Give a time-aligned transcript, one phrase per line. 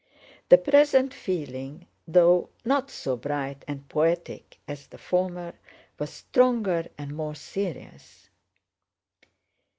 [0.49, 5.53] The present feeling, though not so bright and poetic as the former,
[5.99, 8.27] was stronger and more serious.